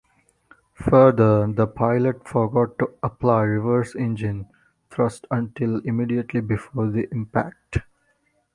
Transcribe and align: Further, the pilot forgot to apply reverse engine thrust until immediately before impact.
Further, 0.89 1.45
the 1.45 1.67
pilot 1.67 2.27
forgot 2.27 2.79
to 2.79 2.89
apply 3.03 3.43
reverse 3.43 3.93
engine 3.95 4.49
thrust 4.89 5.27
until 5.29 5.77
immediately 5.85 6.41
before 6.41 6.85
impact. 7.11 7.77